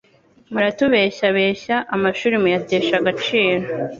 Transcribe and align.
Muratubeshyabeshya 0.51 1.75
amashuri 1.95 2.35
muyatesha 2.41 2.93
agaciro 3.01 3.65